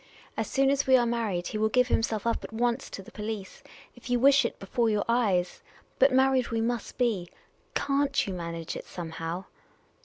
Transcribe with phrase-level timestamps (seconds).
[0.35, 3.11] As soon as we are married, he will give himself up at once to the
[3.11, 3.61] police—
[3.95, 5.61] if you wish it, before your eyes.
[5.99, 7.29] But married we must be.
[7.75, 9.43] Can't you manage it somehow